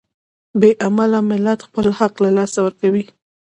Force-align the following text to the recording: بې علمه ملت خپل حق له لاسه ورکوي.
بې 0.59 0.71
علمه 0.85 1.19
ملت 1.29 1.59
خپل 1.67 1.85
حق 1.99 2.13
له 2.23 2.29
لاسه 2.37 2.59
ورکوي. 2.63 3.03